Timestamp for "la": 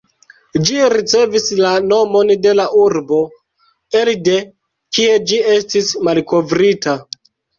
1.59-1.73, 2.59-2.65